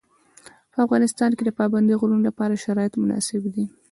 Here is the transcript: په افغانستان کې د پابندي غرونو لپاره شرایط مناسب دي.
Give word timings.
په 0.71 0.77
افغانستان 0.85 1.31
کې 1.37 1.43
د 1.45 1.49
پابندي 1.59 1.93
غرونو 1.99 2.23
لپاره 2.29 2.61
شرایط 2.63 2.93
مناسب 3.03 3.43
دي. 3.55 3.65